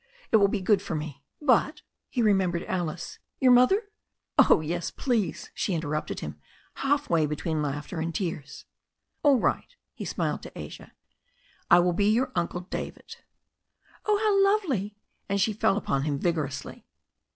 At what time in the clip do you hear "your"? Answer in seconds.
3.39-3.51, 12.09-12.31